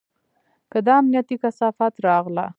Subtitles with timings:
[0.71, 2.45] که دا امنيتي کثافات راغله.